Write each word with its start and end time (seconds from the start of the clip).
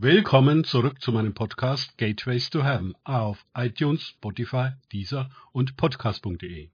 Willkommen 0.00 0.62
zurück 0.62 1.02
zu 1.02 1.10
meinem 1.10 1.34
Podcast 1.34 1.98
Gateways 1.98 2.50
to 2.50 2.62
Heaven 2.62 2.94
auf 3.02 3.44
iTunes, 3.52 4.10
Spotify, 4.10 4.68
Deezer 4.92 5.28
und 5.50 5.76
Podcast.de. 5.76 6.68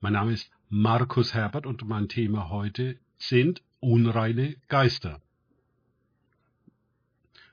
Mein 0.00 0.12
Name 0.12 0.34
ist 0.34 0.48
Markus 0.68 1.34
Herbert 1.34 1.66
und 1.66 1.84
mein 1.84 2.08
Thema 2.08 2.48
heute 2.48 2.96
sind 3.18 3.60
unreine 3.80 4.54
Geister. 4.68 5.20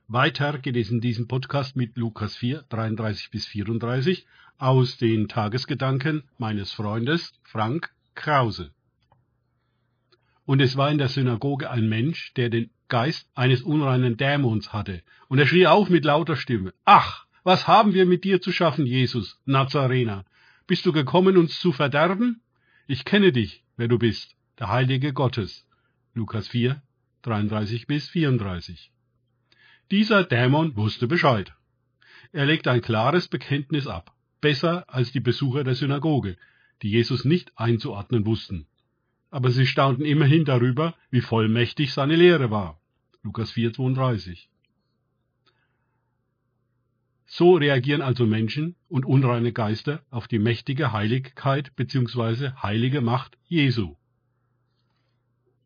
Weiter 0.07 0.59
geht 0.59 0.77
es 0.77 0.91
in 0.91 1.01
diesem 1.01 1.27
Podcast 1.27 1.75
mit 1.75 1.97
Lukas 1.97 2.35
4, 2.35 2.65
33 2.69 3.31
bis 3.31 3.47
34 3.47 4.27
aus 4.59 4.99
den 4.99 5.29
Tagesgedanken 5.29 6.29
meines 6.37 6.71
Freundes 6.71 7.33
Frank 7.41 7.89
Krause. 8.13 8.69
Und 10.45 10.59
es 10.59 10.77
war 10.77 10.91
in 10.91 10.99
der 10.99 11.09
Synagoge 11.09 11.71
ein 11.71 11.89
Mensch, 11.89 12.35
der 12.35 12.49
den 12.49 12.69
Geist 12.91 13.29
eines 13.35 13.61
unreinen 13.61 14.17
Dämons 14.17 14.73
hatte. 14.73 15.01
Und 15.29 15.39
er 15.39 15.47
schrie 15.47 15.65
auf 15.65 15.89
mit 15.89 16.03
lauter 16.03 16.35
Stimme, 16.35 16.73
Ach, 16.83 17.25
was 17.43 17.65
haben 17.65 17.93
wir 17.93 18.05
mit 18.05 18.25
dir 18.25 18.41
zu 18.41 18.51
schaffen, 18.51 18.85
Jesus, 18.85 19.39
Nazarener? 19.45 20.25
Bist 20.67 20.85
du 20.85 20.91
gekommen, 20.91 21.37
uns 21.37 21.57
zu 21.59 21.71
verderben? 21.71 22.41
Ich 22.87 23.05
kenne 23.05 23.31
dich, 23.31 23.63
wer 23.77 23.87
du 23.87 23.97
bist, 23.97 24.35
der 24.59 24.67
Heilige 24.67 25.13
Gottes. 25.13 25.65
Lukas 26.13 26.49
4, 26.49 26.81
33 27.21 27.87
bis 27.87 28.09
34. 28.09 28.91
Dieser 29.89 30.25
Dämon 30.25 30.75
wusste 30.75 31.07
Bescheid. 31.07 31.53
Er 32.33 32.45
legt 32.45 32.67
ein 32.67 32.81
klares 32.81 33.29
Bekenntnis 33.29 33.87
ab, 33.87 34.13
besser 34.41 34.83
als 34.89 35.13
die 35.13 35.21
Besucher 35.21 35.63
der 35.63 35.75
Synagoge, 35.75 36.35
die 36.81 36.89
Jesus 36.89 37.23
nicht 37.23 37.53
einzuordnen 37.55 38.25
wussten. 38.25 38.67
Aber 39.29 39.49
sie 39.51 39.65
staunten 39.65 40.03
immerhin 40.03 40.43
darüber, 40.43 40.93
wie 41.09 41.21
vollmächtig 41.21 41.93
seine 41.93 42.17
Lehre 42.17 42.51
war. 42.51 42.80
Lukas 43.23 43.51
4,32. 43.53 44.47
So 47.27 47.55
reagieren 47.55 48.01
also 48.01 48.25
Menschen 48.25 48.75
und 48.89 49.05
unreine 49.05 49.53
Geister 49.53 50.03
auf 50.09 50.27
die 50.27 50.39
mächtige 50.39 50.91
Heiligkeit 50.91 51.75
bzw. 51.75 52.51
heilige 52.61 53.01
Macht 53.01 53.37
Jesu. 53.47 53.95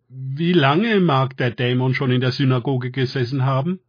Wie 0.10 0.54
lange 0.54 1.00
mag 1.00 1.36
der 1.38 1.52
Dämon 1.52 1.96
schon 1.96 2.12
in 2.12 2.22
der 2.22 2.32
Synagoge 2.32 2.92
gesessen 2.92 3.44
haben? 3.44 3.80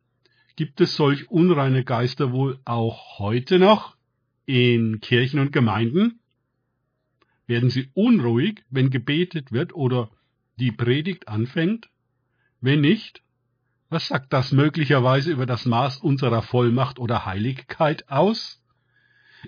Gibt 0.57 0.81
es 0.81 0.97
solch 0.97 1.31
unreine 1.31 1.85
Geister 1.85 2.33
wohl 2.33 2.59
auch 2.65 3.19
heute 3.19 3.59
noch 3.59 3.97
in 4.47 5.01
Kirchen 5.01 5.39
und 5.39 5.53
Gemeinden? 5.53 6.21
Werden 7.47 7.69
sie 7.69 7.91
unruhig, 7.93 8.65
wenn 8.71 8.89
gebetet 8.91 9.53
wird 9.53 9.75
oder 9.75 10.11
die 10.59 10.73
Predigt 10.73 11.29
anfängt? 11.29 11.91
Wenn 12.62 12.81
nicht, 12.81 13.23
was 13.89 14.09
sagt 14.09 14.33
das 14.33 14.53
möglicherweise 14.53 15.31
über 15.31 15.47
das 15.47 15.65
Maß 15.65 15.98
unserer 15.98 16.42
Vollmacht 16.42 16.98
oder 16.98 17.25
Heiligkeit 17.25 18.09
aus? 18.09 18.61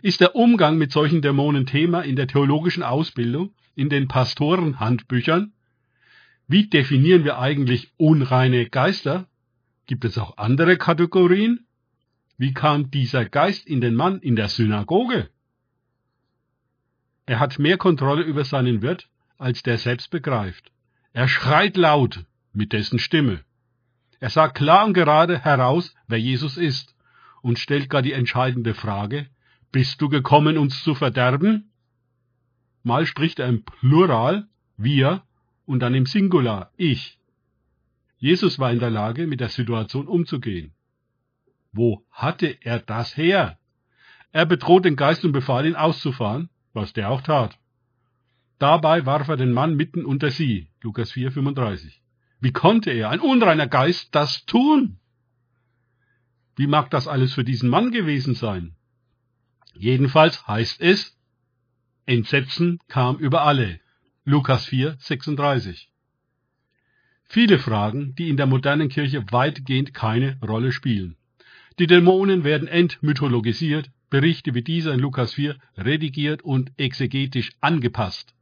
Ist 0.02 0.20
der 0.20 0.36
Umgang 0.36 0.78
mit 0.78 0.92
solchen 0.92 1.22
Dämonen 1.22 1.66
Thema 1.66 2.02
in 2.02 2.14
der 2.14 2.28
theologischen 2.28 2.82
Ausbildung, 2.82 3.54
in 3.74 3.88
den 3.88 4.06
Pastorenhandbüchern? 4.06 5.52
Wie 6.46 6.68
definieren 6.68 7.24
wir 7.24 7.38
eigentlich 7.38 7.92
unreine 7.96 8.68
Geister? 8.68 9.26
Gibt 9.86 10.04
es 10.04 10.16
auch 10.18 10.36
andere 10.36 10.76
Kategorien? 10.76 11.66
Wie 12.36 12.54
kam 12.54 12.90
dieser 12.90 13.24
Geist 13.24 13.66
in 13.66 13.80
den 13.80 13.94
Mann 13.94 14.20
in 14.20 14.36
der 14.36 14.48
Synagoge? 14.48 15.28
Er 17.26 17.40
hat 17.40 17.58
mehr 17.58 17.76
Kontrolle 17.76 18.22
über 18.22 18.44
seinen 18.44 18.80
Wirt, 18.82 19.08
als 19.36 19.62
der 19.62 19.78
selbst 19.78 20.10
begreift. 20.10 20.70
Er 21.12 21.26
schreit 21.28 21.76
laut 21.76 22.24
mit 22.52 22.72
dessen 22.72 22.98
Stimme. 22.98 23.44
Er 24.20 24.30
sagt 24.30 24.56
klar 24.56 24.84
und 24.84 24.94
gerade 24.94 25.38
heraus, 25.38 25.94
wer 26.08 26.18
Jesus 26.18 26.56
ist, 26.56 26.94
und 27.40 27.58
stellt 27.58 27.88
gar 27.88 28.02
die 28.02 28.12
entscheidende 28.12 28.74
Frage, 28.74 29.28
bist 29.70 30.00
du 30.00 30.08
gekommen, 30.08 30.58
uns 30.58 30.82
zu 30.82 30.94
verderben? 30.94 31.70
Mal 32.82 33.06
spricht 33.06 33.38
er 33.38 33.48
im 33.48 33.64
Plural, 33.64 34.48
wir, 34.76 35.22
und 35.66 35.80
dann 35.80 35.94
im 35.94 36.06
Singular, 36.06 36.72
ich. 36.76 37.18
Jesus 38.18 38.58
war 38.58 38.72
in 38.72 38.80
der 38.80 38.90
Lage, 38.90 39.26
mit 39.26 39.40
der 39.40 39.50
Situation 39.50 40.08
umzugehen. 40.08 40.72
Wo 41.72 42.04
hatte 42.10 42.56
er 42.62 42.80
das 42.80 43.16
her? 43.16 43.58
Er 44.32 44.46
bedroht 44.46 44.84
den 44.84 44.96
Geist 44.96 45.24
und 45.24 45.32
befahl 45.32 45.66
ihn 45.66 45.76
auszufahren, 45.76 46.48
was 46.72 46.92
der 46.92 47.10
auch 47.10 47.20
tat. 47.20 47.58
Dabei 48.58 49.06
warf 49.06 49.28
er 49.28 49.36
den 49.36 49.52
Mann 49.52 49.76
mitten 49.76 50.04
unter 50.04 50.30
sie, 50.30 50.68
Lukas 50.82 51.12
4, 51.12 51.30
35. 51.30 52.02
Wie 52.40 52.52
konnte 52.52 52.90
er, 52.90 53.10
ein 53.10 53.20
unreiner 53.20 53.66
Geist, 53.66 54.14
das 54.14 54.44
tun? 54.46 54.98
Wie 56.56 56.66
mag 56.66 56.90
das 56.90 57.08
alles 57.08 57.34
für 57.34 57.44
diesen 57.44 57.68
Mann 57.68 57.90
gewesen 57.90 58.34
sein? 58.34 58.74
Jedenfalls 59.74 60.46
heißt 60.46 60.80
es, 60.80 61.16
Entsetzen 62.06 62.78
kam 62.88 63.16
über 63.18 63.42
alle. 63.42 63.80
Lukas 64.24 64.66
4, 64.66 64.96
36. 64.98 65.90
Viele 67.24 67.58
Fragen, 67.58 68.14
die 68.14 68.30
in 68.30 68.36
der 68.36 68.46
modernen 68.46 68.88
Kirche 68.88 69.24
weitgehend 69.30 69.92
keine 69.92 70.38
Rolle 70.40 70.72
spielen. 70.72 71.16
Die 71.78 71.86
Dämonen 71.86 72.44
werden 72.44 72.66
entmythologisiert, 72.66 73.90
Berichte 74.10 74.54
wie 74.54 74.62
dieser 74.62 74.94
in 74.94 75.00
Lukas 75.00 75.34
4 75.34 75.56
redigiert 75.76 76.42
und 76.42 76.72
exegetisch 76.78 77.50
angepasst. 77.60 78.34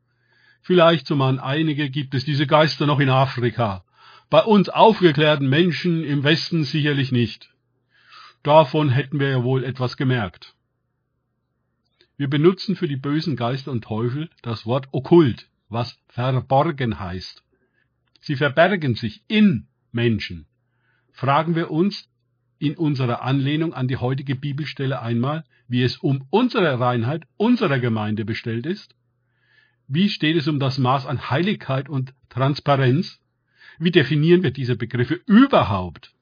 Vielleicht, 0.63 1.07
so 1.07 1.17
man 1.17 1.41
einige, 1.41 1.91
gibt 1.91 2.15
es 2.15 2.25
diese 2.25 2.47
Geister 2.47 2.87
noch 2.87 3.01
in 3.01 3.11
Afrika, 3.11 3.85
bei 4.29 4.43
uns 4.43 4.69
aufgeklärten 4.69 5.49
Menschen 5.49 6.03
im 6.05 6.25
Westen 6.25 6.65
sicherlich 6.65 7.13
nicht. 7.13 7.51
Davon 8.43 8.91
hätten 8.91 9.21
wir 9.21 9.29
ja 9.29 9.45
wohl 9.45 9.65
etwas 9.65 9.97
gemerkt. 9.97 10.55
Wir 12.17 12.29
benutzen 12.29 12.77
für 12.77 12.89
die 12.89 12.97
bösen 12.97 13.37
Geister 13.37 13.71
und 13.71 13.85
Teufel 13.85 14.31
das 14.43 14.67
Wort 14.67 14.89
okkult, 14.93 15.49
was 15.69 15.99
verborgen 16.09 16.99
heißt. 16.99 17.43
Sie 18.21 18.37
verbergen 18.37 18.95
sich 18.95 19.23
in 19.29 19.67
Menschen. 19.93 20.47
Fragen 21.13 21.55
wir 21.55 21.71
uns 21.71 22.09
in 22.59 22.77
unserer 22.77 23.23
Anlehnung 23.23 23.75
an 23.75 23.87
die 23.87 23.97
heutige 23.97 24.35
Bibelstelle 24.35 25.01
einmal, 25.03 25.45
wie 25.69 25.83
es 25.83 25.99
um 25.99 26.27
unsere 26.31 26.81
Reinheit 26.81 27.25
unserer 27.37 27.79
Gemeinde 27.79 28.25
bestellt 28.25 28.67
ist? 28.67 28.95
Wie 29.89 30.09
steht 30.09 30.37
es 30.37 30.49
um 30.49 30.59
das 30.59 30.79
Maß 30.79 31.07
an 31.07 31.31
Heiligkeit 31.31 31.89
und 31.89 32.15
Transparenz? 32.29 33.21
Wie 33.79 33.91
definieren 33.91 34.43
wir 34.43 34.51
diese 34.51 34.77
Begriffe 34.77 35.21
überhaupt? 35.27 36.13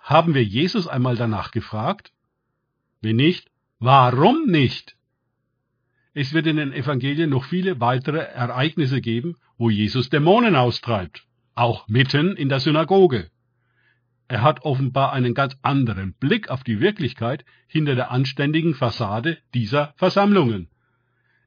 Haben 0.00 0.34
wir 0.34 0.44
Jesus 0.44 0.88
einmal 0.88 1.16
danach 1.16 1.50
gefragt? 1.50 2.12
Wenn 3.00 3.16
nicht, 3.16 3.50
warum 3.78 4.46
nicht? 4.46 4.96
Es 6.12 6.32
wird 6.32 6.46
in 6.46 6.56
den 6.56 6.72
Evangelien 6.72 7.30
noch 7.30 7.44
viele 7.44 7.80
weitere 7.80 8.18
Ereignisse 8.18 9.00
geben, 9.00 9.36
wo 9.58 9.70
Jesus 9.70 10.10
Dämonen 10.10 10.56
austreibt, 10.56 11.24
auch 11.54 11.86
mitten 11.86 12.36
in 12.36 12.48
der 12.48 12.60
Synagoge. 12.60 13.30
Er 14.26 14.42
hat 14.42 14.64
offenbar 14.64 15.12
einen 15.12 15.34
ganz 15.34 15.56
anderen 15.62 16.14
Blick 16.14 16.50
auf 16.50 16.64
die 16.64 16.80
Wirklichkeit 16.80 17.44
hinter 17.68 17.94
der 17.94 18.10
anständigen 18.10 18.74
Fassade 18.74 19.38
dieser 19.54 19.92
Versammlungen. 19.96 20.68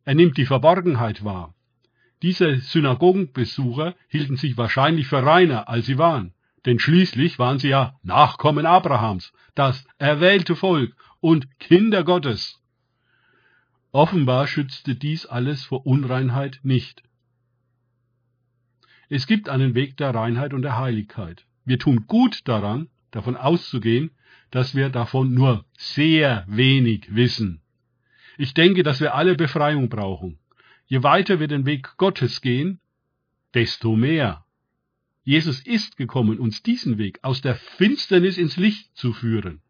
Er 0.05 0.15
nimmt 0.15 0.37
die 0.37 0.45
Verborgenheit 0.45 1.23
wahr. 1.23 1.53
Diese 2.23 2.55
Synagogenbesucher 2.55 3.95
hielten 4.07 4.37
sich 4.37 4.57
wahrscheinlich 4.57 5.07
für 5.07 5.21
reiner, 5.21 5.67
als 5.67 5.85
sie 5.85 5.97
waren, 5.97 6.33
denn 6.65 6.79
schließlich 6.79 7.37
waren 7.37 7.59
sie 7.59 7.67
ja 7.67 7.99
Nachkommen 8.01 8.65
Abrahams, 8.65 9.33
das 9.55 9.85
erwählte 9.97 10.55
Volk 10.55 10.95
und 11.19 11.59
Kinder 11.59 12.05
Gottes. 12.05 12.61
Offenbar 13.91 14.47
schützte 14.47 14.95
dies 14.95 15.25
alles 15.25 15.65
vor 15.65 15.85
Unreinheit 15.85 16.61
nicht. 16.63 17.03
Es 19.09 19.27
gibt 19.27 19.49
einen 19.49 19.75
Weg 19.75 19.97
der 19.97 20.15
Reinheit 20.15 20.53
und 20.53 20.61
der 20.61 20.77
Heiligkeit. 20.77 21.45
Wir 21.65 21.77
tun 21.77 22.05
gut 22.07 22.47
daran, 22.47 22.87
davon 23.11 23.35
auszugehen, 23.35 24.11
dass 24.49 24.75
wir 24.75 24.89
davon 24.89 25.33
nur 25.33 25.65
sehr 25.77 26.45
wenig 26.47 27.13
wissen. 27.13 27.61
Ich 28.37 28.53
denke, 28.53 28.81
dass 28.81 29.01
wir 29.01 29.13
alle 29.13 29.35
Befreiung 29.35 29.89
brauchen. 29.89 30.39
Je 30.85 31.03
weiter 31.03 31.39
wir 31.39 31.47
den 31.47 31.65
Weg 31.65 31.97
Gottes 31.97 32.41
gehen, 32.41 32.79
desto 33.53 33.95
mehr. 33.95 34.45
Jesus 35.23 35.61
ist 35.61 35.95
gekommen, 35.95 36.39
uns 36.39 36.63
diesen 36.63 36.97
Weg 36.97 37.19
aus 37.21 37.41
der 37.41 37.55
Finsternis 37.55 38.37
ins 38.37 38.57
Licht 38.57 38.95
zu 38.95 39.13
führen. 39.13 39.61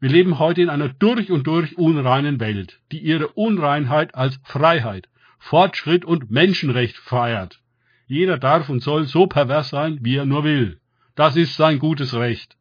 Wir 0.00 0.10
leben 0.10 0.38
heute 0.38 0.60
in 0.60 0.70
einer 0.70 0.88
durch 0.88 1.30
und 1.30 1.46
durch 1.46 1.78
unreinen 1.78 2.40
Welt, 2.40 2.80
die 2.90 2.98
ihre 2.98 3.28
Unreinheit 3.28 4.14
als 4.14 4.38
Freiheit, 4.42 5.08
Fortschritt 5.38 6.04
und 6.04 6.30
Menschenrecht 6.30 6.96
feiert. 6.96 7.60
Jeder 8.06 8.38
darf 8.38 8.68
und 8.68 8.80
soll 8.80 9.04
so 9.04 9.26
pervers 9.26 9.70
sein, 9.70 9.98
wie 10.02 10.16
er 10.16 10.26
nur 10.26 10.44
will. 10.44 10.80
Das 11.14 11.36
ist 11.36 11.56
sein 11.56 11.78
gutes 11.78 12.14
Recht. 12.14 12.56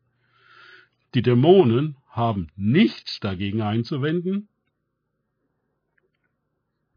Die 1.15 1.21
Dämonen 1.21 1.97
haben 2.09 2.47
nichts 2.55 3.19
dagegen 3.19 3.61
einzuwenden, 3.61 4.47